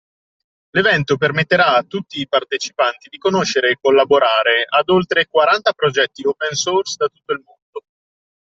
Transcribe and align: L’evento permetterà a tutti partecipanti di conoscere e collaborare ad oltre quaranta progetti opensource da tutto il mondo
L’evento 0.71 1.15
permetterà 1.15 1.75
a 1.77 1.83
tutti 1.83 2.27
partecipanti 2.27 3.07
di 3.07 3.19
conoscere 3.19 3.69
e 3.69 3.77
collaborare 3.79 4.65
ad 4.67 4.89
oltre 4.89 5.27
quaranta 5.27 5.73
progetti 5.73 6.25
opensource 6.25 6.95
da 6.97 7.05
tutto 7.07 7.33
il 7.33 7.43
mondo 7.45 7.85